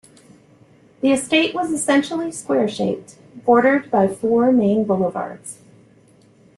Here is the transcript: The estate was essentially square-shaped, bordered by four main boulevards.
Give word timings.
The 1.01 1.11
estate 1.11 1.53
was 1.53 1.71
essentially 1.71 2.31
square-shaped, 2.31 3.19
bordered 3.45 3.91
by 3.91 4.07
four 4.07 4.51
main 4.51 4.83
boulevards. 4.83 5.59